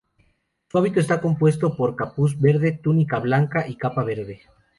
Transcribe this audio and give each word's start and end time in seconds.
Su 0.71 0.79
hábito 0.79 0.99
está 0.99 1.21
compuesto 1.21 1.75
por 1.77 1.95
capuz 1.95 2.33
verde, 2.39 2.71
túnica 2.71 3.19
blanca 3.19 3.67
y 3.67 3.75
capa 3.75 4.03
verde. 4.03 4.41